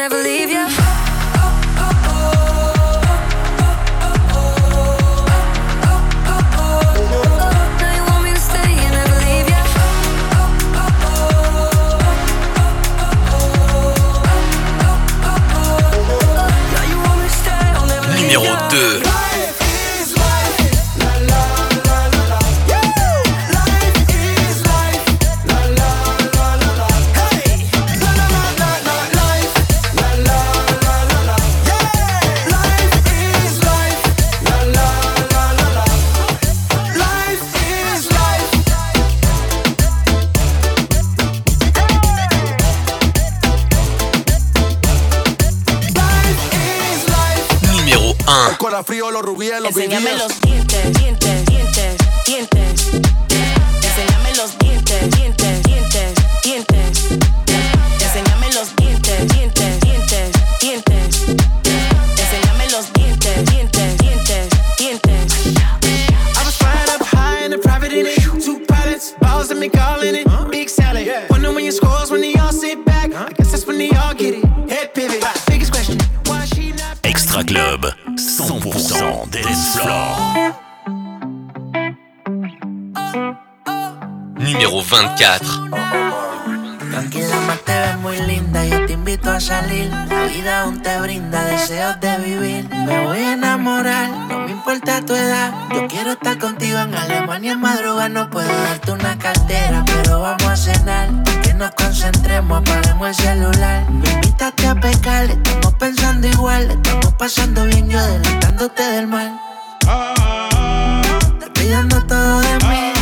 Never 0.00 0.22
leave 0.22 0.50
you. 0.50 0.89
Frío, 48.82 49.10
los 49.10 49.22
rubíes, 49.22 49.60
los 49.60 49.76
Enséñame 49.76 50.16
los 50.16 50.32
100% 79.00 79.30
dance 79.30 79.78
floor. 79.78 80.54
Numéro 84.36 84.82
24. 84.82 85.70
Tranquila, 86.90 87.36
más 87.46 87.60
te 87.64 87.72
ves 87.72 87.96
muy 87.98 88.18
linda. 88.20 88.64
Yo 88.66 88.84
te 88.84 88.92
invito 88.92 89.30
a 89.30 89.40
salir. 89.40 89.88
La 89.88 90.24
vida 90.26 90.62
aún 90.62 90.82
te 90.82 91.00
brinda 91.00 91.44
deseos 91.44 91.98
de 92.00 92.18
vivir. 92.18 92.68
Me 92.68 93.06
voy 93.06 93.18
a 93.18 93.32
enamorar, 93.32 94.10
no 94.28 94.40
me 94.40 94.50
importa 94.50 95.00
tu 95.06 95.14
edad. 95.14 95.54
Yo 95.72 95.86
quiero 95.86 96.12
estar 96.12 96.38
contigo 96.38 96.78
en 96.78 96.94
Alemania 96.94 97.52
en 97.52 97.60
madrugada. 97.60 98.10
No 98.10 98.28
puedo 98.28 98.48
darte 98.48 98.92
una 98.92 99.16
cartera, 99.18 99.82
pero 99.86 100.20
vamos 100.20 100.44
a 100.44 100.56
cenar. 100.56 101.39
Nos 101.60 101.72
concentremos, 101.72 102.62
apaguemos 102.62 103.08
el 103.08 103.14
celular. 103.14 103.84
Me 103.90 104.10
invitaste 104.12 104.66
a 104.66 104.74
pecar, 104.74 105.24
estamos 105.24 105.74
pensando 105.74 106.26
igual. 106.26 106.70
Estamos 106.70 107.12
pasando 107.18 107.66
bien, 107.66 107.86
yo 107.90 107.98
adelantándote 107.98 108.82
del 108.82 109.06
mal. 109.06 109.38
Estoy 111.42 111.68
dando 111.68 112.02
todo 112.04 112.40
de 112.40 112.54
mí. 112.66 112.92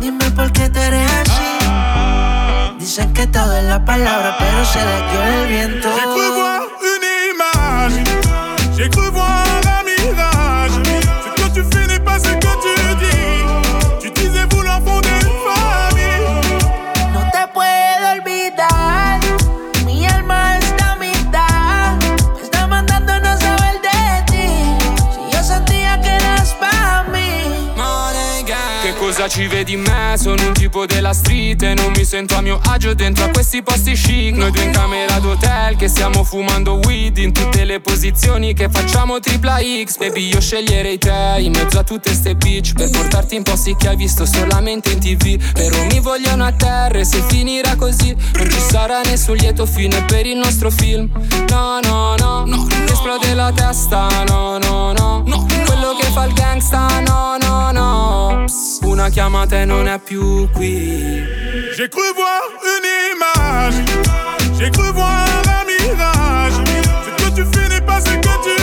Dime 0.00 0.28
por 0.32 0.50
qué 0.50 0.68
tú 0.68 0.80
eres 0.80 1.08
así. 1.20 2.80
Dicen 2.80 3.12
que 3.12 3.28
todo 3.28 3.56
es 3.56 3.62
la 3.62 3.84
palabra, 3.84 4.34
pero 4.40 4.64
se 4.64 4.84
les 4.84 5.12
dio 5.12 5.22
el 5.22 5.46
viento. 5.48 5.88
Ci 29.28 29.48
vedi 29.48 29.72
in 29.72 29.80
me? 29.80 30.14
Sono 30.16 30.46
un 30.46 30.52
tipo 30.52 30.86
della 30.86 31.12
street 31.12 31.62
e 31.62 31.74
non 31.74 31.92
mi 31.96 32.04
sento 32.04 32.36
a 32.36 32.40
mio 32.40 32.60
agio 32.62 32.94
dentro 32.94 33.24
a 33.24 33.28
questi 33.28 33.62
posti 33.62 33.92
chic. 33.92 34.34
Noi 34.36 34.50
due 34.50 34.62
in 34.62 34.70
camera 34.70 35.18
d'hotel 35.18 35.76
che 35.76 35.88
stiamo 35.88 36.22
fumando 36.24 36.80
weed 36.84 37.18
In 37.18 37.32
tutte 37.32 37.64
le 37.64 37.80
posizioni 37.80 38.54
che 38.54 38.68
facciamo 38.70 39.18
tripla 39.18 39.58
X. 39.84 39.98
Baby 39.98 40.28
io 40.28 40.40
sceglierei 40.40 40.98
te 40.98 41.36
in 41.40 41.52
mezzo 41.52 41.78
a 41.78 41.82
tutte 41.82 42.14
ste 42.14 42.34
bitch 42.36 42.74
Per 42.74 42.88
portarti 42.90 43.34
in 43.34 43.42
posti 43.42 43.74
che 43.76 43.88
hai 43.88 43.96
visto 43.96 44.24
solamente 44.24 44.92
in 44.92 45.00
tv 45.00 45.52
Però 45.52 45.84
mi 45.84 46.00
vogliono 46.00 46.44
a 46.44 46.52
terra 46.52 46.98
e 46.98 47.04
se 47.04 47.20
finirà 47.28 47.74
così 47.74 48.14
Non 48.34 48.48
ci 48.48 48.60
sarà 48.60 49.02
nessun 49.02 49.36
lieto 49.36 49.66
fine 49.66 50.02
per 50.04 50.24
il 50.26 50.36
nostro 50.36 50.70
film. 50.70 51.10
No 51.48 51.80
no 51.82 52.14
no, 52.16 52.44
no, 52.44 52.56
no. 52.56 52.66
esplode 52.88 53.34
la 53.34 53.52
testa 53.52 54.06
No 54.28 54.58
no 54.58 54.92
no, 54.92 55.22
no 55.26 55.46
quello 55.66 55.96
che 56.00 56.06
fa 56.12 56.24
il 56.24 56.32
gangsta 56.32 57.00
No 57.00 57.36
no 57.40 57.70
no. 57.72 58.44
Psst, 58.46 58.65
Non 58.96 59.10
J'ai 61.76 61.88
cru 61.88 62.00
voir 62.16 62.40
une 62.64 62.86
image, 63.12 63.74
j'ai 64.58 64.70
cru 64.70 64.90
voir 64.92 65.26
un 65.44 65.64
mirage. 65.66 66.54
Ce 67.04 67.24
que 67.24 67.30
tu 67.36 67.44
fais 67.52 67.68
n'est 67.68 67.82
pas 67.82 68.00
ce 68.00 68.06
que 68.06 68.34
tu 68.42 68.55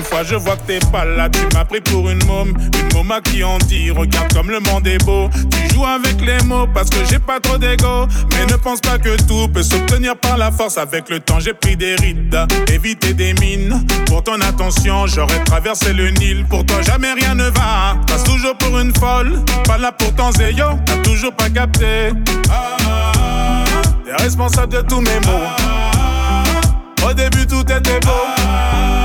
Une 0.00 0.06
fois, 0.06 0.22
je 0.22 0.34
vois 0.34 0.56
que 0.56 0.62
t'es 0.66 0.78
pas 0.90 1.04
là. 1.04 1.28
Tu 1.28 1.40
m'as 1.52 1.66
pris 1.66 1.82
pour 1.82 2.08
une 2.08 2.24
môme, 2.24 2.54
une 2.56 2.96
môme 2.96 3.12
à 3.12 3.20
qui 3.20 3.44
on 3.44 3.58
dit 3.58 3.90
Regarde 3.90 4.32
comme 4.32 4.48
le 4.48 4.58
monde 4.60 4.86
est 4.86 4.96
beau. 5.04 5.28
Tu 5.50 5.74
joues 5.74 5.84
avec 5.84 6.18
les 6.22 6.42
mots 6.46 6.66
parce 6.72 6.88
que 6.88 7.04
j'ai 7.04 7.18
pas 7.18 7.38
trop 7.38 7.58
d'ego. 7.58 8.06
Mais 8.32 8.46
ne 8.46 8.56
pense 8.56 8.80
pas 8.80 8.96
que 8.96 9.14
tout 9.24 9.46
peut 9.52 9.62
s'obtenir 9.62 10.16
par 10.16 10.38
la 10.38 10.50
force. 10.50 10.78
Avec 10.78 11.10
le 11.10 11.20
temps, 11.20 11.38
j'ai 11.38 11.52
pris 11.52 11.76
des 11.76 11.96
rides, 11.96 12.34
éviter 12.72 13.12
des 13.12 13.34
mines. 13.34 13.84
Pour 14.06 14.24
ton 14.24 14.40
attention, 14.40 15.06
j'aurais 15.06 15.44
traversé 15.44 15.92
le 15.92 16.08
Nil. 16.08 16.46
Pour 16.48 16.64
toi, 16.64 16.80
jamais 16.80 17.12
rien 17.12 17.34
ne 17.34 17.50
va. 17.50 17.98
Passe 18.06 18.24
toujours 18.24 18.56
pour 18.56 18.78
une 18.78 18.94
folle. 18.94 19.44
Pas 19.64 19.76
là 19.76 19.92
pour 19.92 20.14
ton 20.14 20.32
zéyo, 20.32 20.64
t'as 20.86 20.96
toujours 21.02 21.34
pas 21.34 21.50
capté. 21.50 22.08
Ah, 22.50 23.64
T'es 24.06 24.22
responsable 24.22 24.72
de 24.72 24.80
tous 24.80 25.02
mes 25.02 25.20
mots. 25.26 27.06
Au 27.06 27.12
début, 27.12 27.46
tout 27.46 27.70
était 27.70 28.00
beau. 28.00 28.99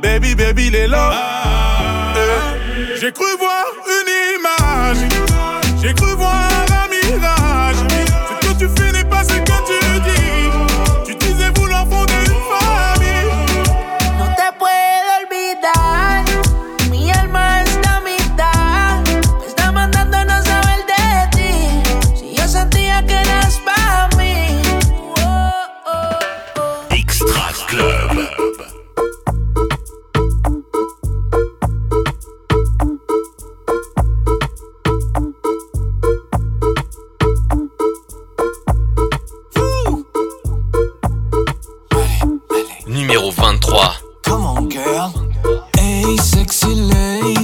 Baby, 0.00 0.34
baby, 0.34 0.70
les 0.70 0.86
lots. 0.86 0.96
Eh, 2.16 2.96
J'ai 3.00 3.12
cru 3.12 3.24
voir 3.38 3.64
too 46.74 47.37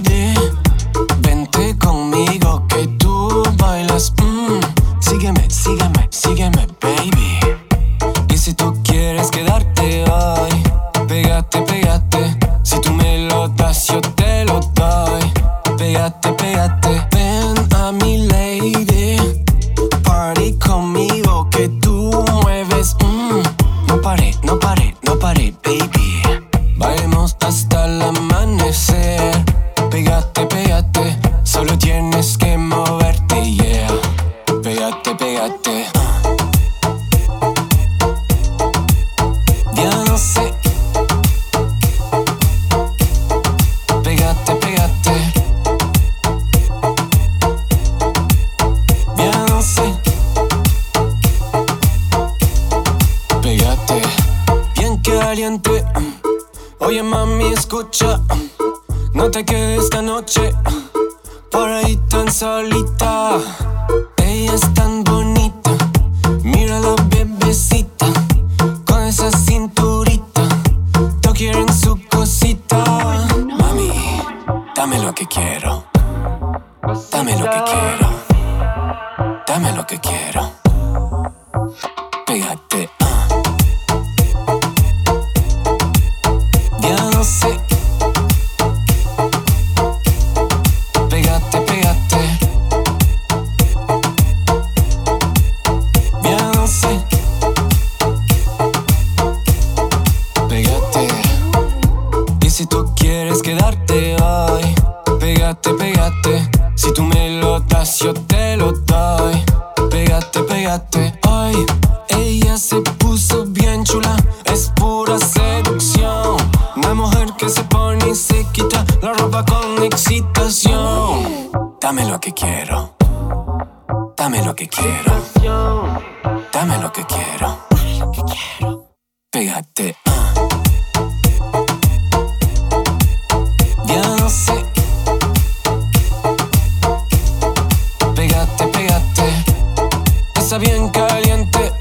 bien 140.75 140.89
caliente. 140.89 141.73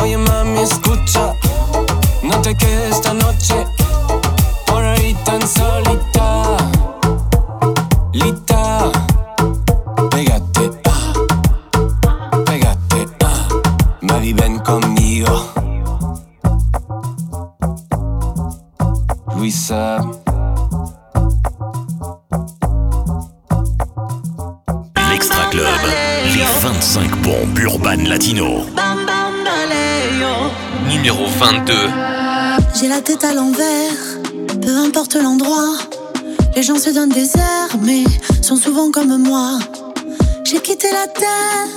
Oye, 0.00 0.16
mami, 0.16 0.60
escucha. 0.60 1.34
No 2.22 2.40
te 2.40 2.54
quedes 2.54 2.96
esta 2.96 3.12
noche. 3.12 3.79
se 36.90 36.94
donnent 36.94 37.10
des 37.10 37.30
mais 37.82 38.04
sont 38.42 38.56
souvent 38.56 38.90
comme 38.90 39.16
moi. 39.16 39.58
J'ai 40.44 40.60
quitté 40.60 40.88
la 40.90 41.06
terre, 41.06 41.68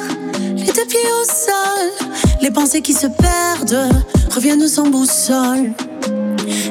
les 0.55 0.71
deux 0.71 0.85
pieds 0.85 1.11
au 1.21 1.25
sol. 1.25 2.07
Les 2.41 2.49
pensées 2.49 2.81
qui 2.81 2.93
se 2.93 3.07
perdent 3.07 3.91
reviennent 4.33 4.67
sans 4.67 4.89
boussole. 4.89 5.73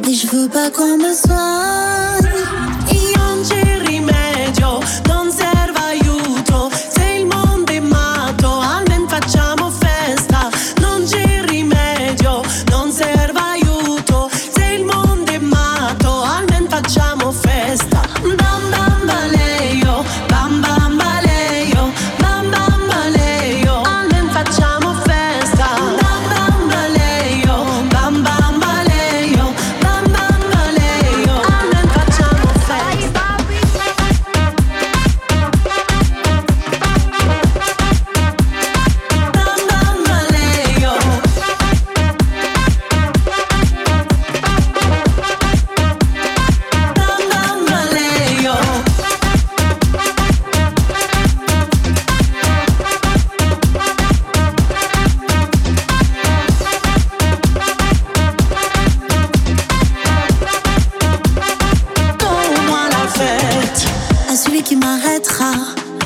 Et 0.08 0.14
je 0.14 0.26
veux 0.26 0.48
pas 0.48 0.70
qu'on 0.70 0.98
me 0.98 1.12
soit 1.14 2.11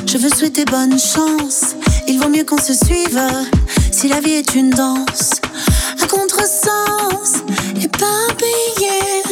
Je 0.09 0.17
veux 0.17 0.29
souhaiter 0.29 0.63
bonne 0.63 0.97
chance. 0.97 1.75
Il 2.07 2.19
vaut 2.19 2.29
mieux 2.29 2.45
qu'on 2.45 2.57
se 2.57 2.73
suive 2.73 3.21
si 3.91 4.07
la 4.07 4.21
vie 4.21 4.35
est 4.35 4.55
une 4.55 4.69
danse. 4.69 5.41
À 6.01 6.07
contresens, 6.07 7.43
éparpillé. 7.75 9.23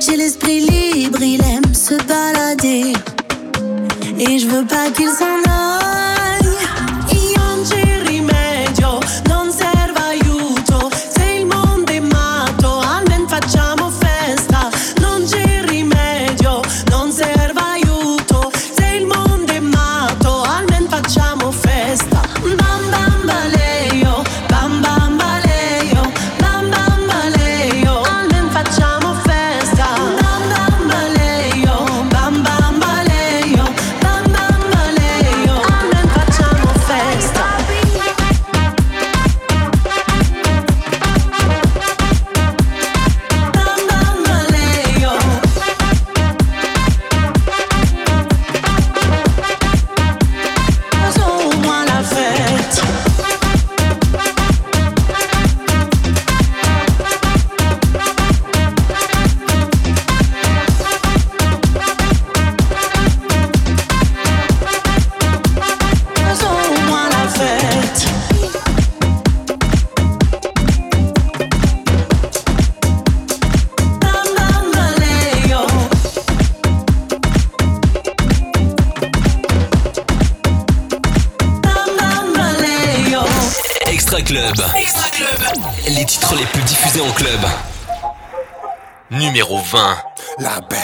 J'ai 0.00 0.16
l'esprit 0.16 0.60
libre, 0.60 1.22
il 1.22 1.42
aime 1.42 1.74
se 1.74 1.94
balader. 2.04 2.94
Et 4.18 4.38
je 4.38 4.46
veux 4.46 4.64
pas 4.64 4.90
qu'il 4.90 5.10
s'en 5.10 5.50
aille. 5.50 6.01
20. 89.72 89.96
La 90.40 90.60
belle, 90.68 90.78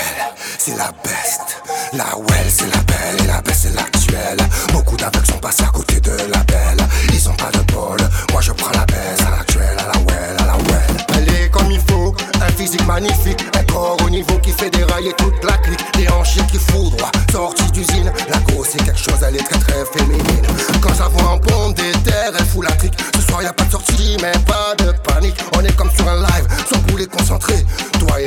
c'est 0.59 0.75
la 0.75 0.91
best. 1.05 1.63
La 1.93 2.07
well, 2.17 2.47
c'est 2.49 2.73
la 2.75 2.81
belle. 2.85 3.23
Et 3.23 3.27
la 3.27 3.43
best, 3.43 3.61
c'est 3.65 3.75
l'actuelle. 3.75 4.39
Beaucoup 4.73 4.97
d'aveugles 4.97 5.27
sont 5.27 5.39
passés 5.39 5.65
à 5.65 5.67
côté 5.67 6.01
de 6.01 6.13
la 6.33 6.43
belle. 6.45 6.79
Ils 7.13 7.29
ont 7.29 7.35
pas 7.35 7.51
de 7.53 7.61
bol. 7.71 7.99
Moi, 8.33 8.41
je 8.41 8.51
prends 8.53 8.71
la 8.73 8.87
baisse 8.87 9.21
à 9.27 9.31
l'actuelle, 9.31 9.77
à 9.79 9.93
la 9.93 9.99
well, 10.07 10.37
à 10.39 10.47
la 10.47 10.57
well. 10.57 11.07
Elle 11.17 11.29
est 11.35 11.51
comme 11.51 11.71
il 11.71 11.81
faut, 11.81 12.15
un 12.41 12.51
physique 12.53 12.87
magnifique. 12.87 13.45
Un 13.59 13.65
corps 13.65 13.99
au 14.07 14.09
niveau 14.09 14.39
qui 14.39 14.53
fait 14.53 14.71
dérailler 14.71 15.13
toute 15.19 15.45
la 15.45 15.59
clique. 15.59 15.85
Des 15.95 16.09
hanches 16.09 16.39
qui 16.51 16.59
foudroient, 16.59 17.13
sortie 17.31 17.71
d'usine. 17.73 18.11
La 18.31 18.39
grosse, 18.39 18.69
c'est 18.73 18.83
quelque 18.83 18.99
chose, 18.99 19.23
elle 19.27 19.37
est 19.37 19.45
très 19.45 19.59
très 19.59 19.85
féminine. 19.99 20.47
Quand 20.81 20.95
voit 21.11 21.31
en 21.33 21.39
pompe 21.39 21.77
des 21.77 21.93
terres, 22.11 22.33
elle 22.39 22.47
fout 22.47 22.65
la 22.65 22.75
trique. 22.77 22.95
Ce 23.17 23.23
soir, 23.23 23.43
y 23.43 23.47
a 23.47 23.53
pas 23.53 23.65
de 23.65 23.71
sortie, 23.71 24.17
mais 24.23 24.33
pas 24.47 24.75
de 24.83 24.93
panique. 24.93 25.37
On 25.57 25.65
est 25.65 25.77
comme 25.77 25.91
sur 25.91 26.09
un 26.09 26.17
live, 26.17 26.47
sans 26.73 26.79
bouler 26.81 27.07
concentré. 27.07 27.65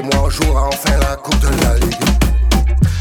Moi, 0.03 0.24
on 0.24 0.29
jouera 0.31 0.67
enfin 0.67 0.98
la 1.00 1.15
coupe 1.15 1.39
de 1.39 1.63
la 1.63 1.77
ligue. 1.77 1.96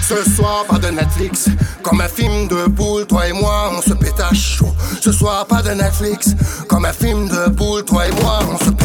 Ce 0.07 0.31
soir, 0.31 0.67
pas 0.69 0.79
de 0.79 0.89
Netflix. 0.89 1.49
Comme 1.83 2.01
un 2.03 2.09
film 2.09 2.47
de 2.49 2.67
boule, 2.67 3.07
toi 3.07 3.27
et 3.27 3.33
moi, 3.33 3.73
on 3.75 3.81
se 3.81 3.95
pétache 3.95 4.57
chaud. 4.59 4.75
Ce 5.01 5.11
soir, 5.13 5.47
pas 5.47 5.63
de 5.63 5.71
Netflix. 5.71 6.35
Comme 6.69 6.85
un 6.85 6.93
film 6.93 7.29
de 7.29 7.49
boule, 7.51 7.85
toi 7.85 8.07
et 8.07 8.13
moi, 8.23 8.41
on 8.53 8.59
se 8.59 8.65
pétache. 8.65 8.80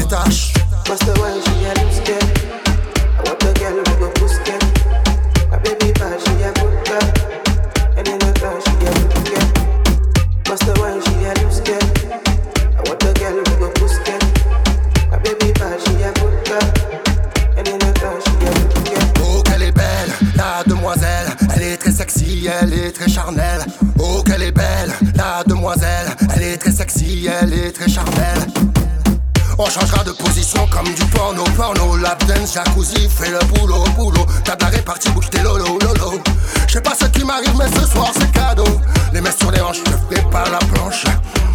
Dance, 32.46 32.54
jacuzzi, 32.54 33.10
fais 33.10 33.32
le 33.32 33.40
boulot, 33.54 33.84
boulot. 33.98 34.26
T'as 34.44 34.56
de 34.56 34.64
la 34.64 34.70
répartie, 34.70 35.10
bouge 35.10 35.30
tes 35.30 35.42
lolo, 35.42 35.80
lolo. 35.82 36.22
Je 36.68 36.74
sais 36.74 36.82
pas 36.82 36.94
ce 37.00 37.06
qui 37.06 37.24
m'arrive, 37.24 37.56
mais 37.58 37.68
ce 37.80 37.88
soir 37.88 38.12
c'est 38.14 38.32
cadeau. 38.32 38.80
Les 39.14 39.22
mains 39.22 39.32
sur 39.38 39.52
les 39.52 39.62
hanches, 39.62 39.80
ne 39.80 40.16
fais 40.16 40.22
pas 40.30 40.44
la 40.50 40.60
planche. 40.60 41.04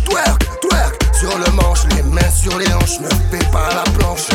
Twerk, 0.05 0.61
twerk, 0.61 0.95
sur 1.19 1.37
le 1.39 1.51
manche. 1.53 1.85
Les 1.95 2.03
mains 2.03 2.31
sur 2.31 2.59
les 2.59 2.73
hanches, 2.75 3.01
ne 3.01 3.09
fais 3.09 3.45
pas 3.51 3.69
la 3.75 3.83
planche. 3.93 4.29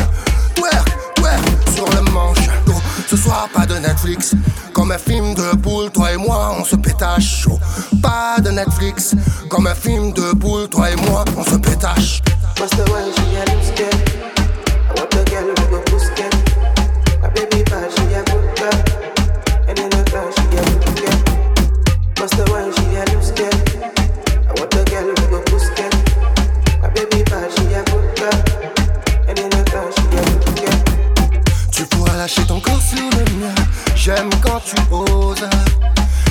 Twerk, 0.54 0.88
twerk, 1.16 1.42
sur 1.74 1.88
le 1.90 2.10
manche. 2.10 2.48
Oh, 2.68 2.72
ce 3.08 3.16
soir, 3.16 3.48
pas 3.54 3.66
de 3.66 3.74
Netflix. 3.74 4.34
Comme 4.72 4.92
un 4.92 4.98
film 4.98 5.34
de 5.34 5.56
boule, 5.56 5.90
toi 5.90 6.12
et 6.12 6.16
moi, 6.16 6.56
on 6.58 6.64
se 6.64 6.76
pétache 6.76 7.42
chaud. 7.42 7.58
Pas 8.02 8.40
de 8.40 8.50
Netflix. 8.50 9.14
Comme 9.48 9.66
un 9.66 9.74
film 9.74 10.12
de 10.12 10.32
boule, 10.32 10.68
toi 10.68 10.90
et 10.90 10.96
moi, 10.96 11.24
on 11.36 11.44
se 11.44 11.56
pétache. 11.56 12.22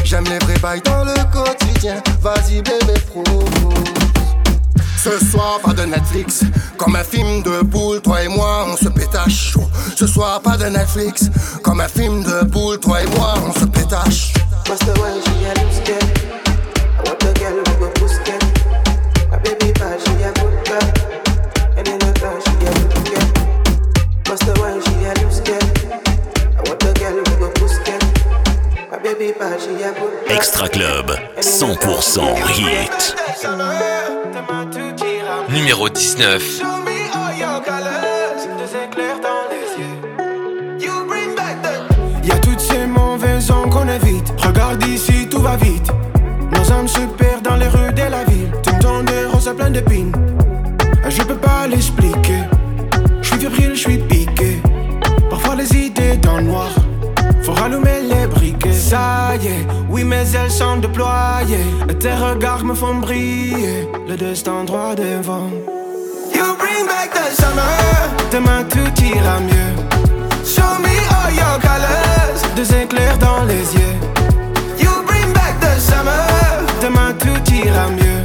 J'aime 0.03 0.25
les 0.25 0.39
vrais 0.39 0.59
bails 0.59 0.81
dans 0.81 1.03
le 1.03 1.13
quotidien. 1.33 1.95
Vas-y, 2.21 2.61
bébé, 2.61 2.93
propose. 3.09 3.49
Ce 5.03 5.25
soir, 5.25 5.59
pas 5.63 5.73
de 5.73 5.83
Netflix. 5.83 6.41
Comme 6.77 6.95
un 6.95 7.03
film 7.03 7.43
de 7.43 7.61
boule, 7.61 8.01
toi 8.01 8.23
et 8.23 8.27
moi, 8.27 8.65
on 8.67 8.77
se 8.77 8.87
pétache. 8.87 9.55
Ce 9.95 10.07
soir, 10.07 10.41
pas 10.41 10.57
de 10.57 10.65
Netflix. 10.65 11.29
Comme 11.61 11.81
un 11.81 11.87
film 11.87 12.23
de 12.23 12.45
boule, 12.45 12.79
toi 12.79 13.01
et 13.01 13.07
moi, 13.17 13.33
on 13.45 13.53
se 13.59 13.65
pétache. 13.65 14.33
Extra 30.35 30.67
Club, 30.67 31.17
100% 31.39 32.21
hit. 32.49 33.15
Numéro 35.47 35.87
19. 35.87 36.61
Y 42.21 42.31
a 42.31 42.35
toutes 42.39 42.59
ces 42.59 42.85
mauvaises 42.85 43.49
ondes 43.49 43.69
qu'on 43.69 43.87
évite. 43.87 44.33
Regarde 44.37 44.85
ici, 44.87 45.25
tout 45.29 45.39
va 45.39 45.55
vite. 45.55 45.89
Nos 46.51 46.69
âmes 46.69 46.89
se 46.89 46.99
perdent 47.17 47.43
dans 47.43 47.55
les 47.55 47.69
rues 47.69 47.93
de 47.93 48.01
la 48.01 48.25
ville. 48.25 48.51
T'entends 48.61 49.03
des 49.03 49.25
roses 49.31 49.53
plein 49.55 49.69
d'épines. 49.69 50.11
Je 51.07 51.21
peux 51.23 51.37
pas 51.37 51.65
l'expliquer. 51.65 52.43
Je 53.21 53.27
suis 53.29 53.39
fébrile, 53.39 53.73
je 53.73 53.79
suis 53.79 53.97
Oui, 59.89 60.03
mes 60.03 60.35
ailes 60.35 60.51
sont 60.51 60.77
déployées. 60.77 61.65
Tes 61.99 62.13
regards 62.13 62.63
me 62.63 62.73
font 62.73 62.95
briller. 62.95 63.87
Le 64.07 64.15
destin 64.15 64.63
droit 64.65 64.95
devant. 64.95 65.49
You 66.33 66.55
bring 66.57 66.85
back 66.85 67.13
the 67.13 67.31
summer. 67.33 67.77
Demain 68.31 68.63
tout 68.69 69.03
ira 69.03 69.39
mieux. 69.39 69.73
Show 70.43 70.79
me 70.81 70.95
all 71.15 71.33
your 71.33 71.59
colors. 71.61 72.55
Deux 72.55 72.73
éclairs 72.75 73.17
dans 73.17 73.43
les 73.45 73.65
yeux. 73.75 73.95
You 74.79 74.89
bring 75.05 75.31
back 75.33 75.59
the 75.59 75.79
summer. 75.79 76.27
Demain 76.81 77.13
tout 77.19 77.53
ira 77.53 77.89
mieux. 77.89 78.23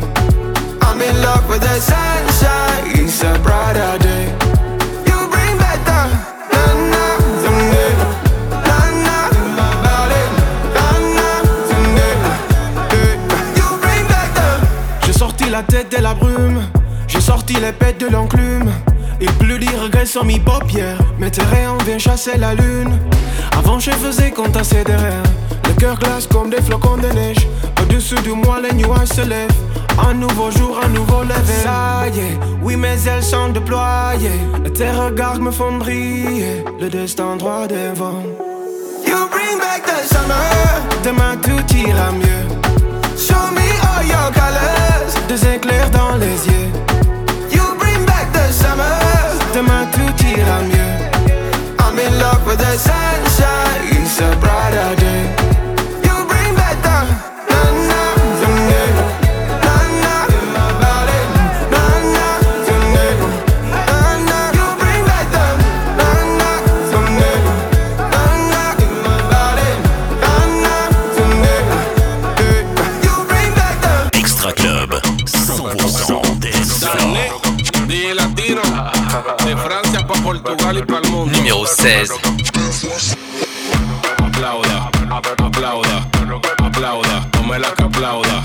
I'm 0.83 1.01
in 1.01 1.23
love 1.23 1.49
with 1.49 1.61
the 1.61 1.81
sunshine. 1.81 2.91
It's 2.95 3.23
a 3.23 3.39
brighter 3.41 3.99
day. 4.01 4.40
La 15.61 15.67
tête 15.67 15.93
de 15.95 16.03
la 16.03 16.15
brume. 16.15 16.63
J'ai 17.07 17.21
sorti 17.21 17.55
les 17.55 17.73
pètes 17.73 18.01
de 18.01 18.07
l'enclume. 18.07 18.71
Il 19.21 19.31
pleut 19.33 19.59
des 19.59 19.77
regrets 19.77 20.07
sur 20.07 20.25
mes 20.25 20.41
paupières. 20.41 20.99
Mais 21.19 21.31
tes 21.31 21.43
rayons 21.43 21.77
viennent 21.85 22.01
chasser 22.01 22.39
la 22.39 22.55
lune. 22.55 22.99
Avant, 23.59 23.79
je 23.79 23.91
faisais 23.91 24.31
qu'on 24.31 24.49
tassait 24.51 24.85
derrière. 24.85 25.23
Le 25.69 25.75
cœur 25.75 25.99
glace 25.99 26.27
comme 26.27 26.49
des 26.49 26.63
flocons 26.63 26.97
de 26.97 27.09
neige. 27.09 27.47
Au-dessus 27.83 28.23
de 28.27 28.33
moi, 28.33 28.59
les 28.63 28.73
nuages 28.73 29.09
se 29.09 29.21
lèvent. 29.21 29.61
Un 30.09 30.15
nouveau 30.15 30.51
jour, 30.51 30.81
un 30.83 30.89
nouveau 30.89 31.25
lever. 31.25 31.63
Ça 31.63 32.07
y 32.15 32.21
est, 32.21 32.39
oui, 32.63 32.77
mes 32.77 33.07
ailes 33.07 33.23
sont 33.23 33.51
déployées. 33.51 34.41
Et 34.65 34.73
tes 34.73 34.91
regards 34.91 35.41
me 35.41 35.51
font 35.51 35.77
briller. 35.77 36.65
Le 36.81 36.89
destin 36.89 37.37
droit 37.37 37.67
devant. 37.67 38.23
You 39.07 39.29
bring 39.31 39.59
back 39.59 39.83
the 39.85 40.09
summer. 40.09 40.41
Demain 41.05 41.37
tout 41.43 41.77
ira 41.77 42.13
mieux. 42.13 42.60
Show 43.31 43.51
me 43.59 43.69
all 43.89 44.03
your 44.15 44.29
colors. 44.39 45.13
Deux 45.29 45.43
éclairs 45.55 45.91
dans 45.91 46.17
les 46.17 46.37
yeux. 46.51 46.69
You 47.55 47.63
bring 47.79 48.05
back 48.07 48.27
the 48.33 48.53
summer. 48.53 48.99
Demain 49.55 49.87
tout 49.93 50.15
ira 50.27 50.59
mieux. 50.73 50.93
I'm 51.79 51.99
in 51.99 52.19
love 52.19 52.45
with 52.47 52.59
the 52.59 52.77
sunshine. 52.77 53.83
It's 53.93 54.21
a 54.21 54.37
brighter 54.43 54.97
day. 54.97 55.40
Numéro 80.73 81.65
16. 81.67 82.11
Aplauda, 84.19 84.89
aplauda, 85.11 86.07
aplauda, 86.65 87.27
tome 87.33 87.59
la 87.59 87.75
que 87.75 87.83
aplauda, 87.83 87.83
aplauda, 87.83 87.83
aplauda, 87.83 87.85
aplauda, 87.85 88.40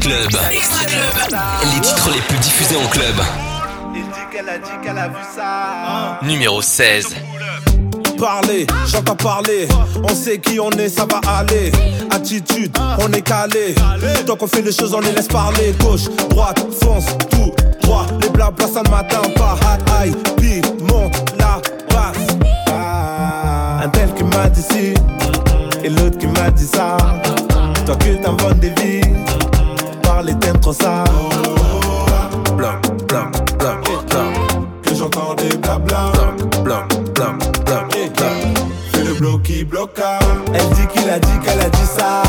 Club. 0.00 0.30
Les 0.50 1.80
titres 1.80 2.10
les 2.12 2.20
plus 2.20 2.38
diffusés 2.38 2.76
en 2.76 2.86
club. 2.88 3.14
Numéro 6.22 6.60
16. 6.60 7.16
Parler, 8.18 8.66
j'entends 8.86 9.16
parler. 9.16 9.68
On 10.02 10.14
sait 10.14 10.38
qui 10.38 10.60
on 10.60 10.70
est, 10.72 10.90
ça 10.90 11.06
va 11.06 11.20
aller. 11.38 11.72
Attitude, 12.10 12.76
on 12.98 13.10
est 13.12 13.22
calé. 13.22 13.74
Tant 14.26 14.36
qu'on 14.36 14.46
fait 14.46 14.62
les 14.62 14.72
choses, 14.72 14.92
on 14.92 15.00
les 15.00 15.12
laisse 15.12 15.28
parler. 15.28 15.74
Gauche, 15.80 16.04
droite, 16.28 16.66
fonce, 16.82 17.06
tout 17.30 17.52
droit. 17.82 18.06
Les 18.20 18.28
blabla, 18.28 18.66
ça 18.66 18.82
ne 18.82 18.90
m'atteint 18.90 19.30
pas. 19.36 19.56
Aïe, 20.00 20.14
puis 20.36 20.60
monte 20.82 21.16
la 21.38 21.60
basse. 21.88 22.36
Ah, 22.70 23.80
un 23.82 23.88
tel 23.88 24.12
qui 24.14 24.24
m'a 24.24 24.48
dit 24.48 24.62
ci, 24.62 24.94
et 25.82 25.88
l'autre 25.88 26.18
qui 26.18 26.26
m'a 26.26 26.50
dit 26.50 26.66
ça. 26.66 26.96
Toi 27.86 27.96
que 27.96 28.22
t'inventes 28.22 28.58
des 28.58 28.70
vies, 28.70 29.00
parler 30.26 30.38
t'aimes 30.38 30.60
trop 30.60 30.72
ça. 30.72 31.04
Blanc, 32.56 32.80
blanc, 33.08 33.30
blanc, 33.58 33.80
blanc. 34.10 34.32
Que 34.82 34.94
j'entends 34.94 35.34
des 35.34 35.56
blabla. 35.56 36.12
Blanc, 36.62 36.86
blanc, 37.14 37.38
blanc. 37.64 37.88
Fais 38.92 39.04
le 39.04 39.14
bloc 39.14 39.42
qui 39.42 39.64
bloqua. 39.64 40.18
Elle 40.54 40.68
dit 40.70 40.86
qu'il 40.88 41.08
a 41.10 41.18
dit 41.18 41.38
qu'elle 41.44 41.60
a 41.60 41.68
dit 41.68 41.86
ça. 41.86 42.22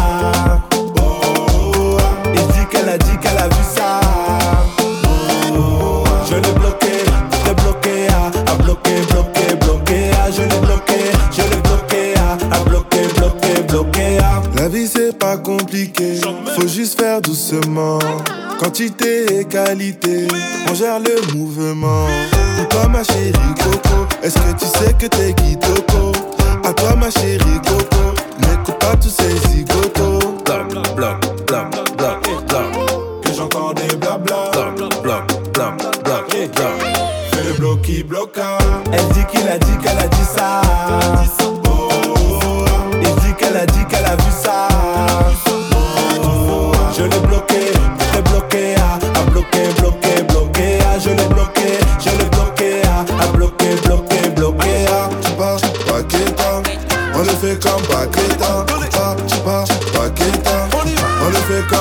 Compliqué, 15.77 16.19
faut 16.55 16.67
juste 16.67 16.99
faire 16.99 17.21
doucement. 17.21 17.99
Quantité 18.59 19.39
et 19.39 19.45
qualité, 19.45 20.27
on 20.69 20.73
gère 20.73 20.99
le 20.99 21.35
mouvement. 21.35 22.07
Pour 22.57 22.67
toi 22.69 22.87
ma 22.87 23.03
chérie 23.03 23.33
Coco, 23.57 24.07
est-ce 24.23 24.35
que 24.35 24.51
tu 24.57 24.65
sais 24.65 24.93
que 24.93 25.05
t'es 25.05 25.33
Kitoko 25.33 26.11
À 26.63 26.73
toi 26.73 26.95
ma 26.95 27.11
chérie 27.11 27.61
Coco, 27.65 28.15
n'écoute 28.39 28.79
pas 28.79 28.95
tous 28.95 29.09
ces 29.09 29.49
zigotos. 29.49 30.37
Blam, 30.45 30.67
blam, 30.95 31.19
blam, 31.45 31.69
blam, 31.97 32.19
blam. 32.47 32.71
Que 33.21 33.33
j'entends 33.35 33.73
des 33.73 33.95
blabla. 33.97 34.51
Blam, 34.53 34.75
blam, 34.75 35.27
blam, 35.53 35.77
blam, 36.03 36.23
blam. 36.55 36.73
Fais 37.31 37.43
le 37.43 37.53
bloc 37.53 37.81
qui 37.83 38.03
bloqua. 38.03 38.57
Elle 38.91 39.07
dit 39.13 39.25
qu'il 39.29 39.47
a 39.47 39.59
dit 39.59 39.77
qu'elle 39.83 39.99
a 39.99 40.07
dit 40.07 40.25
ça. 40.35 41.46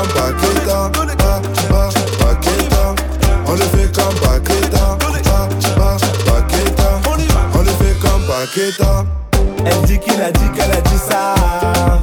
Comme 0.07 0.23
Paqueta, 0.29 0.91
Paqueta, 2.19 2.95
on 3.47 3.53
le 3.53 3.63
fait 3.63 3.93
comme 3.95 4.15
on 7.55 7.59
le 7.59 7.71
fait 7.71 7.99
comme 8.01 8.23
Paqueta. 8.27 9.05
Elle 9.65 9.83
dit 9.83 9.99
qu'il 9.99 10.21
a 10.21 10.31
dit 10.31 10.51
qu'elle 10.55 10.73
a 10.73 10.81
dit 10.81 10.99
ça. 10.99 11.96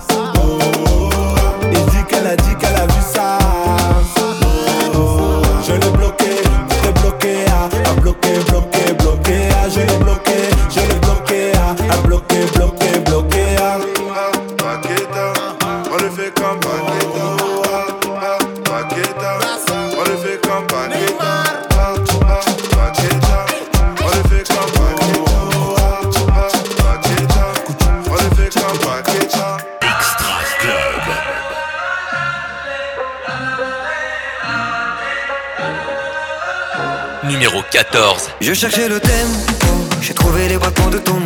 Je 38.41 38.53
cherchais 38.53 38.87
le 38.87 38.99
thème, 38.99 39.29
j'ai 40.01 40.13
trouvé 40.13 40.47
les 40.47 40.57
battements 40.57 40.89
de 40.89 40.99
ton 40.99 41.19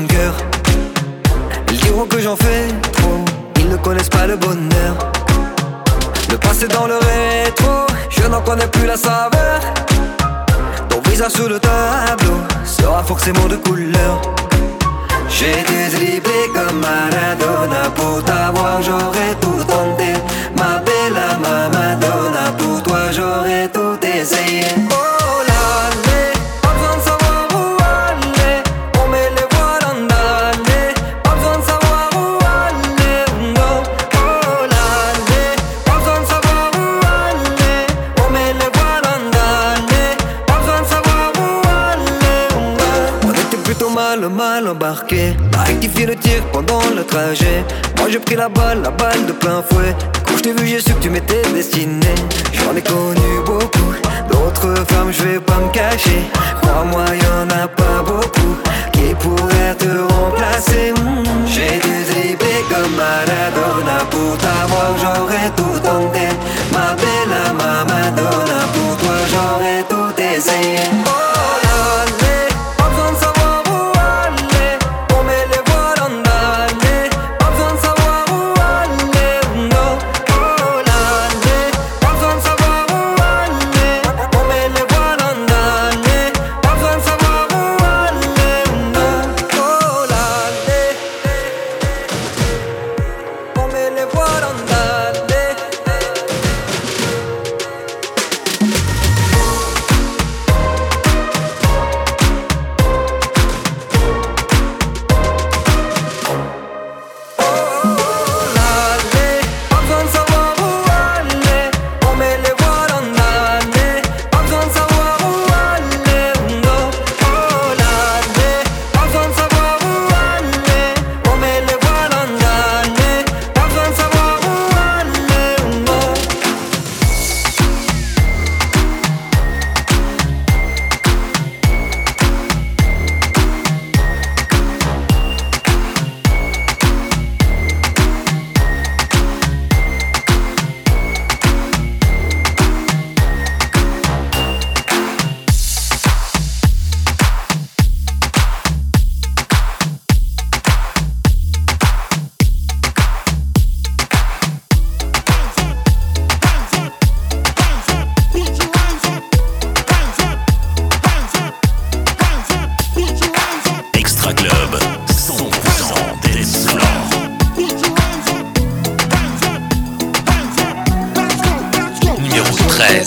la 48.88 48.92
balle, 48.92 49.26
de 49.26 49.34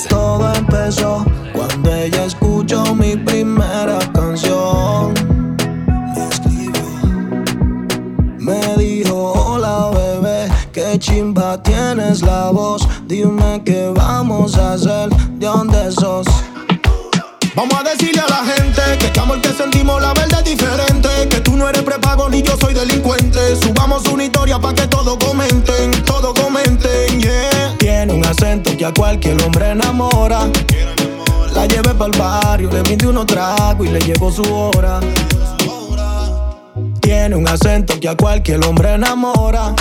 Todo 0.08 0.52
empezó 0.54 1.24
cuando 1.52 1.94
ella 1.94 2.24
escuchó 2.24 2.94
mi 2.94 3.16
primera 3.16 3.98
canción. 4.12 5.14
Me 8.38 8.60
dijo: 8.76 9.32
Hola 9.32 9.90
bebé, 9.90 10.48
qué 10.72 10.98
chimba 10.98 11.62
tienes 11.62 12.22
la 12.22 12.50
voz. 12.50 12.86
Dime 13.06 13.62
qué 13.64 13.92
vamos 13.94 14.56
a 14.56 14.74
hacer, 14.74 15.08
de 15.10 15.46
dónde 15.46 15.92
sos. 15.92 16.26
Vamos 17.54 17.74
a 17.74 17.82
decirle 17.82 18.20
a 18.20 18.28
la 18.28 18.44
gente 18.44 18.82
que 18.98 19.06
este 19.06 19.20
amor 19.20 19.40
que 19.40 19.52
sentimos 19.52 20.00
la 20.02 20.12
verdad 20.14 20.44
diferente. 20.44 21.08
Que 21.28 21.40
tú 21.40 21.56
no 21.56 21.68
eres 21.68 21.82
prepago 21.82 22.28
ni 22.28 22.42
yo 22.42 22.56
soy 22.60 22.74
delincuente. 22.74 23.56
Subamos 23.56 24.06
una 24.08 24.24
historia 24.24 24.58
para 24.58 24.74
que 24.74 24.86
todo 24.86 25.18
comente. 25.18 25.79
A 28.90 28.94
cualquier 28.94 29.40
hombre 29.42 29.70
enamora. 29.70 30.48
La 31.54 31.66
llevé 31.66 31.94
para 31.94 32.06
el 32.06 32.18
barrio, 32.18 32.70
le 32.70 32.82
brindé 32.82 33.06
unos 33.06 33.26
tragos 33.26 33.86
y 33.86 33.90
le 33.90 34.00
llegó 34.00 34.30
su 34.30 34.42
hora. 34.42 35.00
Tiene 37.00 37.36
un 37.36 37.48
acento 37.48 37.98
que 38.00 38.08
a 38.08 38.16
cualquier 38.16 38.64
hombre 38.64 38.94
enamora. 38.94 39.74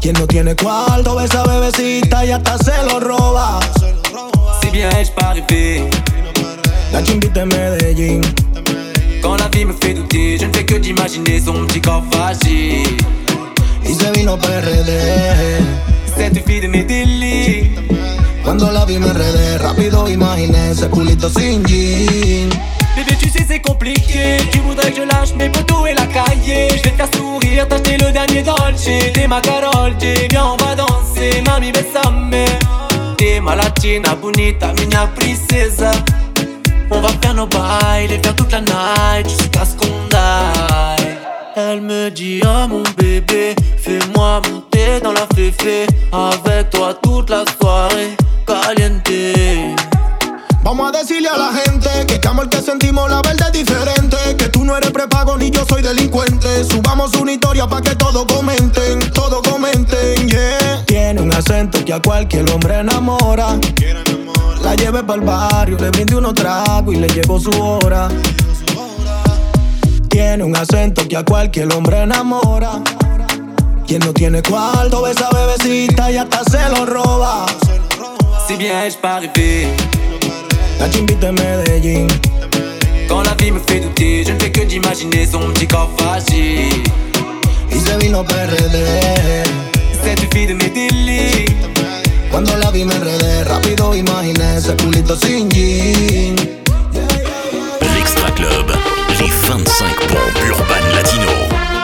Quien 0.00 0.14
no 0.14 0.26
tiene 0.26 0.54
cuarto 0.56 1.16
ve 1.16 1.24
esa 1.24 1.44
bebecita 1.44 2.24
y 2.24 2.32
hasta 2.32 2.58
se 2.58 2.72
lo 2.90 3.00
roba. 3.00 3.60
Si 4.60 4.70
bien 4.70 4.90
pas 5.14 5.34
rêvé 5.34 5.88
La 6.92 7.02
chimbita 7.02 7.40
de 7.40 7.46
Medellín. 7.46 8.20
Quand 9.22 9.36
la 9.36 9.48
vie 9.48 9.64
me 9.64 9.72
fait 9.72 9.94
douter, 9.94 10.38
je 10.38 10.46
ne 10.46 10.52
fais 10.52 10.64
que 10.64 10.74
d'imaginer 10.74 11.40
son 11.40 11.66
petit 11.66 11.80
corps 11.80 12.04
fragile. 12.10 12.96
Y 13.84 13.94
se 13.94 14.10
vino 14.12 14.36
PRD. 14.36 14.92
Cette 16.16 16.44
fille 16.44 16.60
de 16.60 16.68
mes 16.68 16.84
délires. 16.84 17.91
Cuando 18.42 18.70
la 18.70 18.84
vi 18.84 18.98
me 18.98 19.06
enredé, 19.06 19.58
rápido 19.58 20.08
imaginé 20.08 20.70
ese 20.70 20.88
culito 20.88 21.28
sin 21.28 21.62
jean. 21.64 22.50
Bébé, 22.96 23.16
tu 23.18 23.28
sais, 23.30 23.44
c'est 23.46 23.60
compliqué. 23.60 24.38
Tu 24.50 24.58
voudrais 24.60 24.90
que 24.90 24.98
je 24.98 25.02
lâche 25.02 25.34
mes 25.36 25.48
potos 25.48 25.86
et 25.88 25.94
la 25.94 26.06
cahier. 26.06 26.68
Je 26.70 26.82
vais 26.82 26.90
te 26.90 26.96
faire 26.96 27.08
sourire, 27.14 27.68
t'acheter 27.68 27.96
le 27.98 28.10
dernier 28.12 28.42
Dolce. 28.42 29.12
T'es 29.14 29.26
ma 29.26 29.40
Carol, 29.40 29.94
J, 29.98 30.26
viens, 30.30 30.46
on 30.46 30.56
va 30.56 30.74
danser. 30.74 31.42
Mami, 31.46 31.72
besame. 31.72 32.44
T'es 33.16 33.40
ma 33.40 33.54
latina, 33.54 34.14
bonita, 34.14 34.72
minha 34.74 35.06
princesa. 35.14 35.92
On 36.90 37.00
va 37.00 37.08
faire 37.22 37.34
nos 37.34 37.46
bails 37.46 38.12
et 38.12 38.18
faire 38.18 38.34
toute 38.34 38.52
la 38.52 38.60
night 38.60 39.28
jusqu'à 39.28 39.64
ce 39.64 39.76
qu'on. 39.76 40.02
Elle 41.54 41.82
me 41.82 42.10
dit, 42.10 42.40
oh 42.44 42.66
mon 42.68 42.82
bébé, 42.96 43.54
fais-moi 43.76 44.40
monter 44.50 45.00
dans 45.02 45.12
la 45.12 45.26
féfé. 45.34 45.86
Avec 46.10 46.70
toi 46.70 46.94
toute 47.02 47.28
la 47.28 47.44
soirée, 47.60 48.16
caliente. 48.44 49.74
Vamos 50.62 50.88
a 50.88 50.98
decirle 50.98 51.28
a 51.28 51.36
la 51.36 51.52
gente 51.52 51.88
que 52.06 52.14
este 52.14 52.28
amor 52.28 52.48
que 52.48 52.62
sentimos 52.62 53.10
la 53.10 53.20
verdad 53.22 53.48
es 53.52 53.52
diferente. 53.52 54.16
Que 54.38 54.48
tú 54.48 54.64
no 54.64 54.76
eres 54.76 54.90
prepago 54.90 55.36
ni 55.36 55.50
yo 55.50 55.64
soy 55.68 55.82
delincuente. 55.82 56.64
Subamos 56.64 57.14
una 57.14 57.32
historia 57.32 57.66
para 57.66 57.82
que 57.82 57.96
todos 57.96 58.24
comenten, 58.26 59.00
todos 59.12 59.42
comenten. 59.42 60.28
Tiene 60.86 61.20
un 61.20 61.32
acento 61.34 61.84
que 61.84 61.92
a 61.92 62.00
cualquier 62.00 62.48
hombre 62.50 62.78
enamora. 62.78 63.58
La 64.62 64.74
llevé 64.76 65.02
para 65.02 65.20
el 65.20 65.26
barrio, 65.26 65.78
le 65.78 65.90
brindé 65.90 66.16
unos 66.16 66.34
tragos 66.34 66.94
y 66.94 66.98
le 66.98 67.08
llegó 67.08 67.40
su 67.40 67.50
hora. 67.50 68.08
Tiene 70.08 70.44
un 70.44 70.56
acento 70.56 71.08
que 71.08 71.16
a 71.16 71.24
cualquier 71.24 71.72
hombre 71.74 72.02
enamora. 72.02 72.80
Quien 73.86 74.00
no 74.00 74.12
tiene 74.12 74.42
cuarto 74.42 75.06
esa 75.08 75.28
bebecita 75.30 76.10
y 76.10 76.16
hasta 76.16 76.44
se 76.44 76.68
lo 76.68 76.86
roba. 76.86 77.46
Si 78.46 78.56
bien 78.56 78.88
je 78.88 78.96
pas 78.96 79.20
rêvé. 79.20 79.68
La 80.80 80.90
chimbita 80.90 81.28
de 81.28 81.32
Medellín 81.32 82.08
Quand 83.08 83.22
la 83.22 83.34
vie 83.34 83.52
me 83.52 83.60
fait 83.60 83.80
douter 83.80 84.24
Je 84.26 84.32
ne 84.32 84.38
fais 84.40 84.50
que 84.50 84.62
d'imaginer 84.62 85.26
son 85.26 85.50
petit 85.52 85.68
corps 85.68 85.90
fragile 85.96 86.82
Isabino 87.70 88.24
PRD 88.24 88.78
Cette 90.02 90.34
fille 90.34 90.46
de 90.48 90.54
mes 90.54 90.70
délires. 90.70 91.46
Cuando 92.30 92.56
la 92.56 92.70
vi 92.72 92.84
me 92.84 92.94
enredé 92.94 93.44
Rápido 93.44 93.94
imaginé 93.94 94.60
ce 94.60 94.72
culito 94.72 95.14
sin 95.14 95.48
L'Extra 97.94 98.30
Club 98.32 98.72
Les 99.20 99.30
25 99.48 100.08
bombes 100.08 100.48
urbaines 100.48 100.94
latino. 100.94 101.32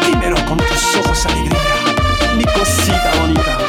Primero 0.00 0.36
con 0.46 0.56
tus 0.56 0.96
ojos 0.96 1.26
alegría. 1.26 1.94
Mi 2.36 2.44
cosita 2.44 3.12
bonita. 3.20 3.67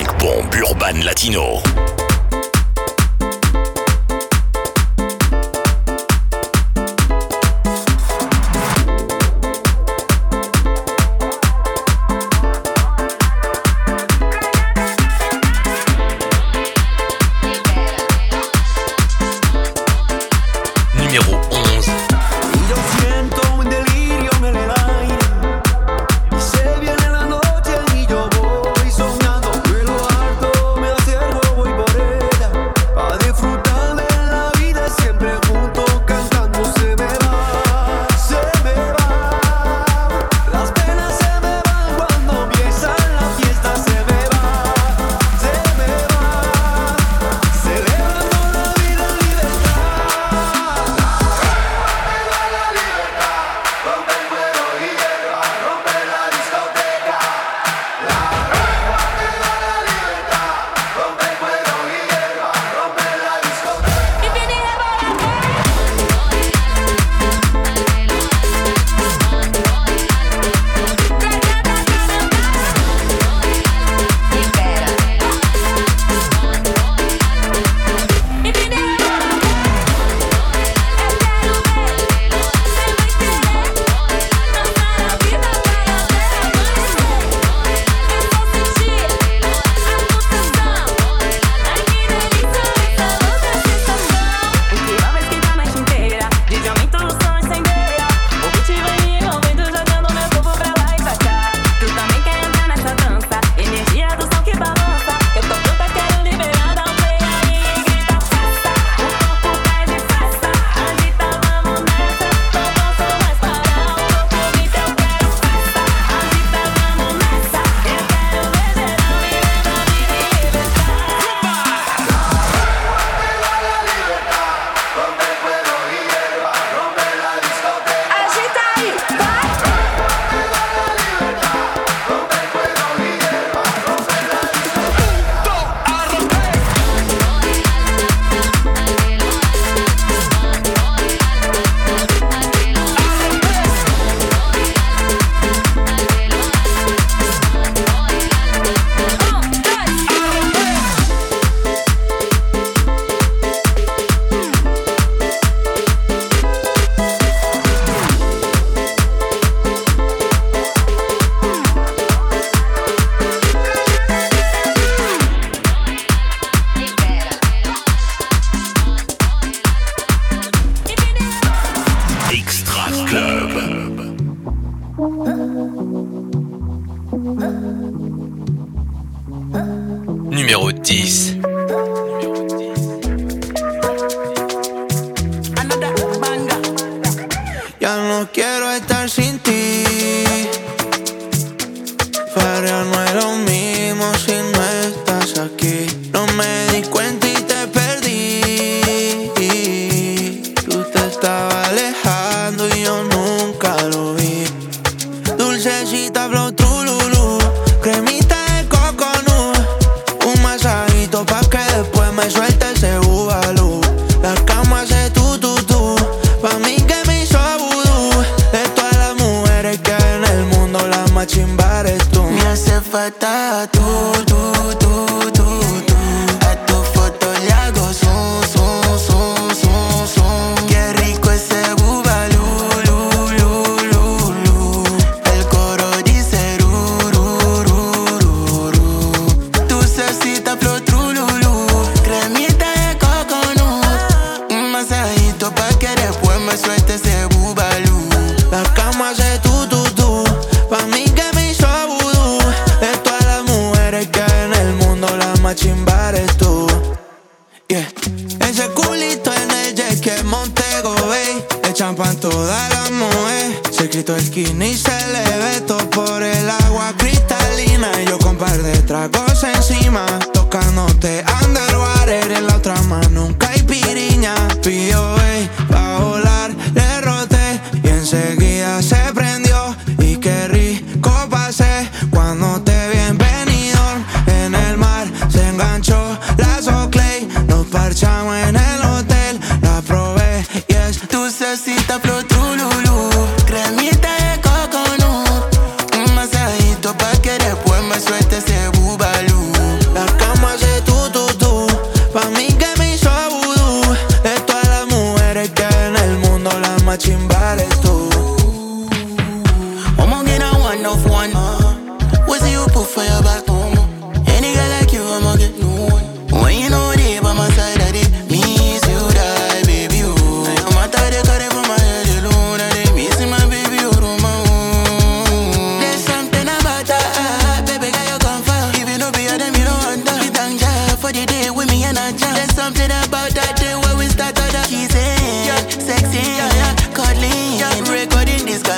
5 0.00 0.18
bombes 0.18 1.04
latino. 1.04 1.99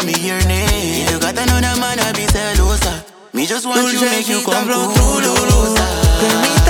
me 0.01 0.15
your 0.27 0.41
name. 0.49 1.09
You 1.11 1.21
got 1.21 1.37
another 1.37 1.77
man, 1.81 2.01
I 2.01 2.13
be 2.13 2.25
celosa. 2.27 3.05
Me 3.35 3.47
just 3.47 3.67
want 3.67 3.81
to 3.81 3.93
you, 3.93 4.01
make 4.11 4.29
you 4.29 4.41
come 4.45 4.69
culo. 4.69 6.62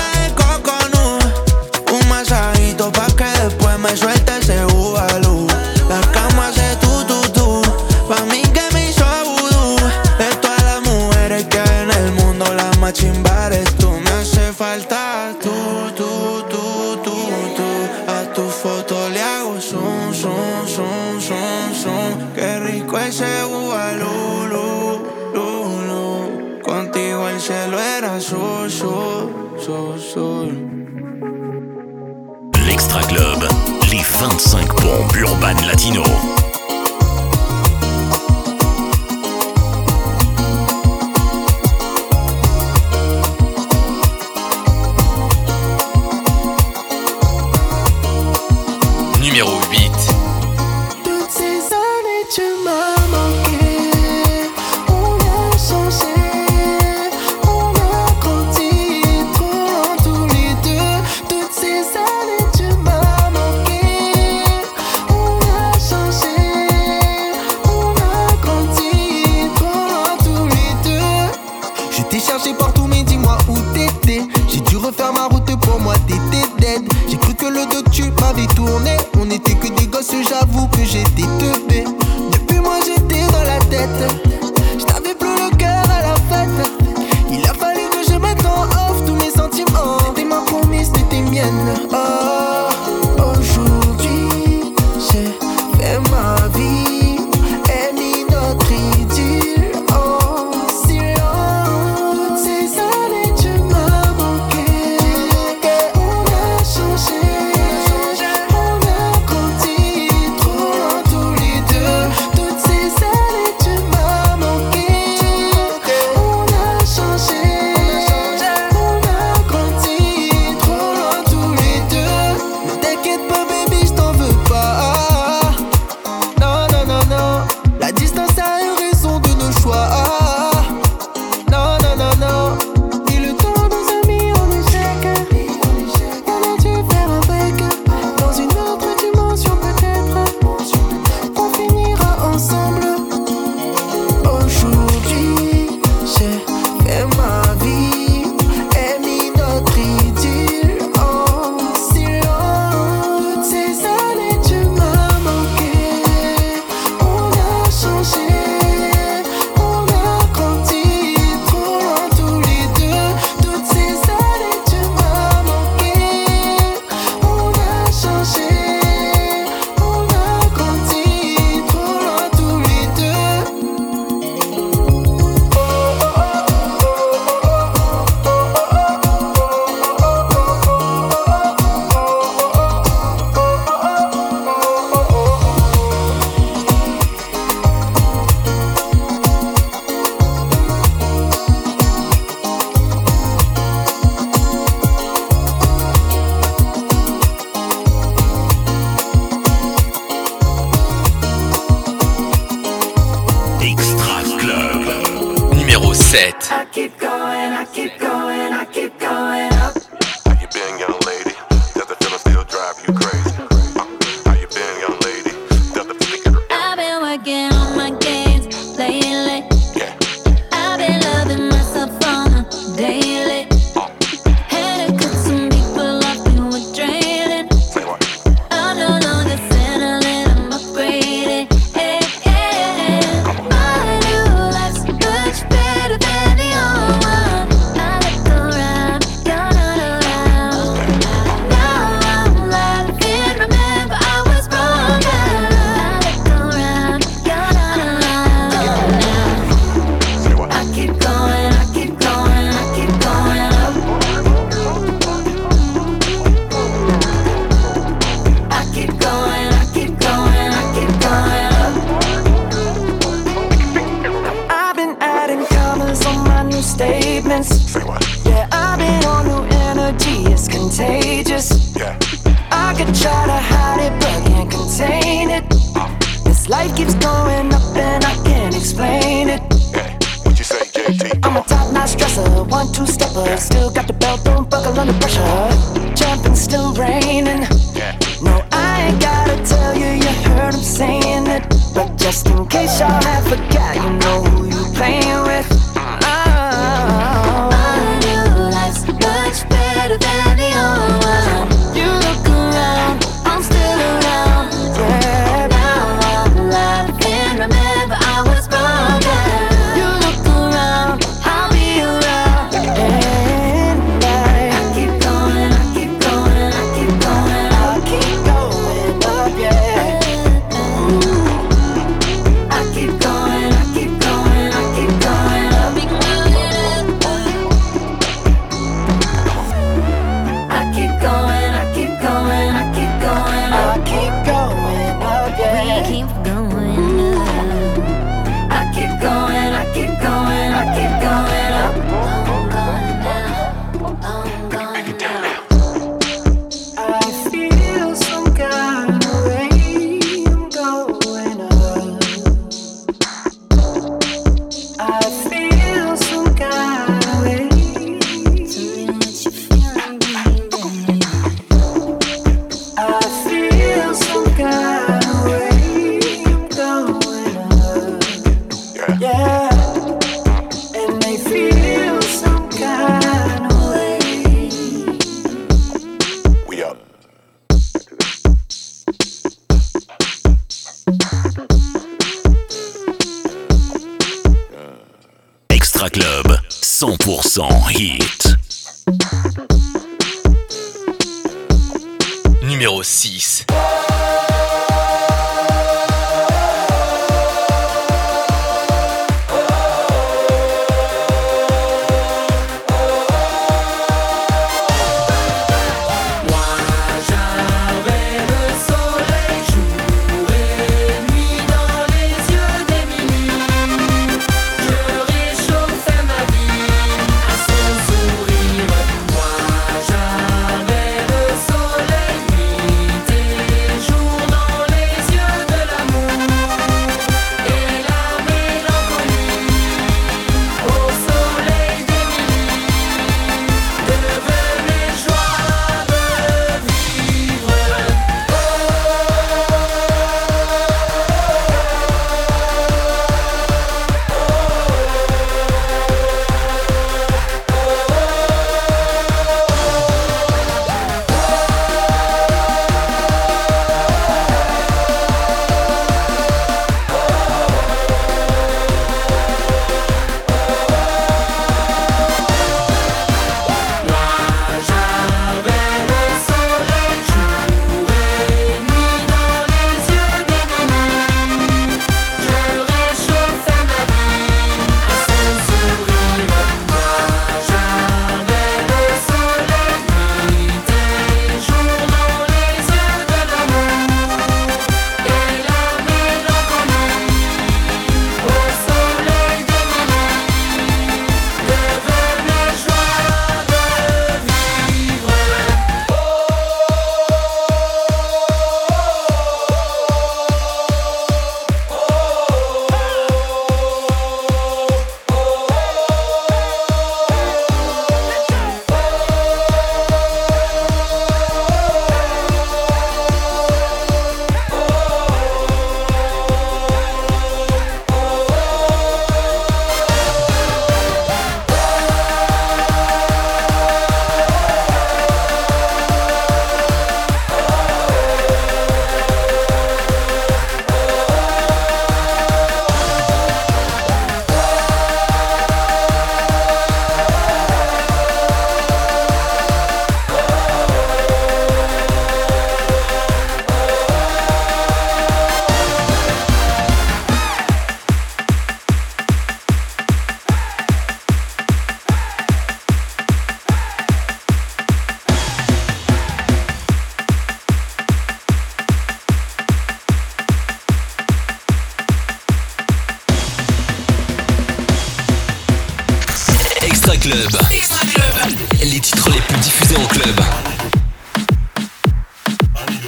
Les 568.62 568.80
titres 568.80 569.10
les 569.10 569.20
plus 569.20 569.36
diffusés 569.36 569.76
en 569.76 569.84
club. 569.84 570.18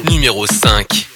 Numéro 0.09 0.47
5. 0.47 1.14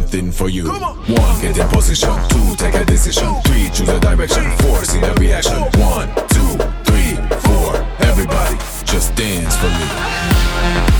something 0.00 0.32
for 0.32 0.48
you. 0.48 0.68
One, 0.68 1.40
get 1.40 1.58
in 1.58 1.68
position. 1.68 2.14
Two, 2.28 2.56
take 2.56 2.74
a 2.74 2.84
decision. 2.84 3.34
Three, 3.42 3.68
choose 3.70 3.88
a 3.88 4.00
direction. 4.00 4.44
Four, 4.58 4.84
see 4.84 5.00
the 5.00 5.12
reaction. 5.14 5.58
One, 5.80 6.08
two, 6.28 6.56
three, 6.84 7.14
four. 7.40 7.76
Everybody, 8.00 8.56
just 8.84 9.14
dance 9.16 9.56
for 9.56 9.68
me. 9.68 10.97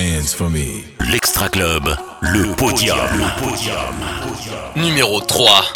dance 0.00 0.32
for 0.32 0.48
me. 0.48 0.84
L'Extra 1.10 1.48
Club, 1.48 1.94
le, 2.20 2.42
le 2.42 2.54
podium. 2.54 2.96
podium. 2.96 3.18
Le 3.18 4.28
podium. 4.28 4.72
Numéro 4.76 5.20
3. 5.20 5.72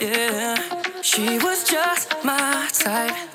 Yeah, 0.00 0.54
she 1.02 1.38
was 1.44 1.68
just 1.68 2.08
my 2.24 2.68
type. 2.72 3.29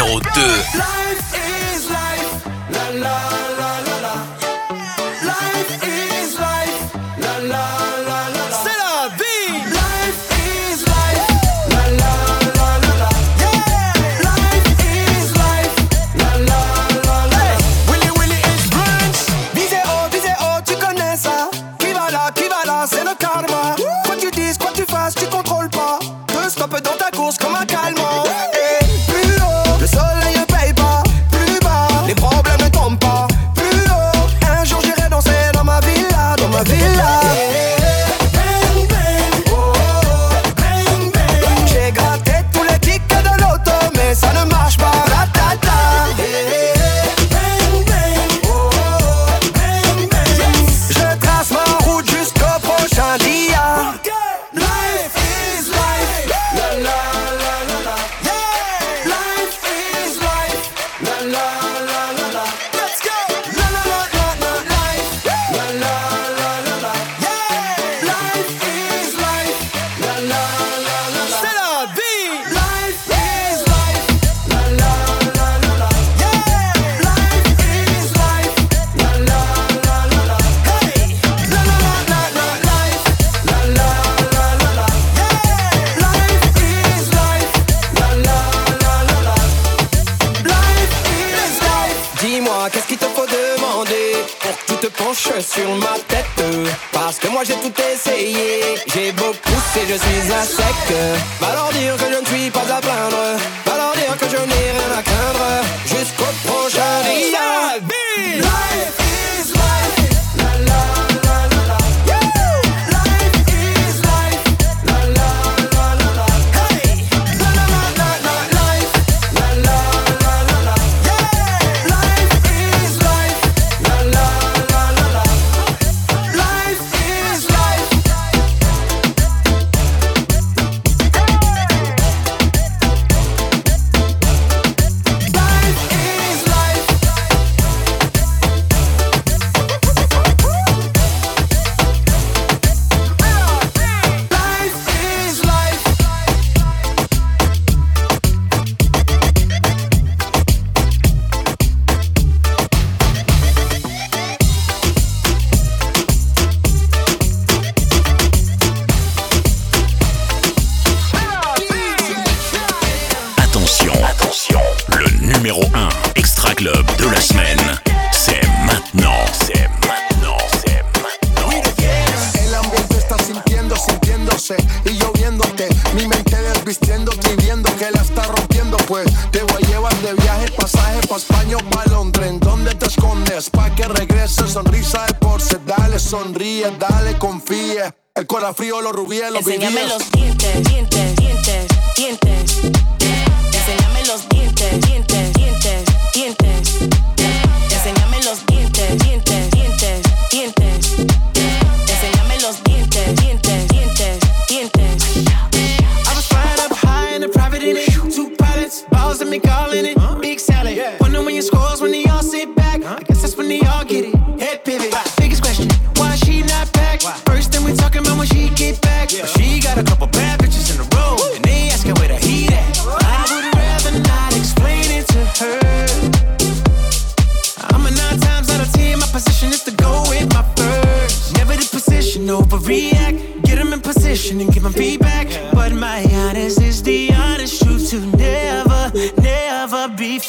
numéro 0.00 0.20
2. 0.20 1.29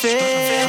feel 0.02 0.61